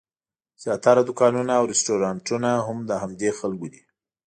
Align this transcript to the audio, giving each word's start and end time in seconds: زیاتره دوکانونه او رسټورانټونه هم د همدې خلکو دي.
زیاتره 0.63 1.01
دوکانونه 1.09 1.51
او 1.59 1.63
رسټورانټونه 1.71 2.49
هم 2.65 2.77
د 2.89 2.91
همدې 3.03 3.29
خلکو 3.39 3.67
دي. 3.73 3.81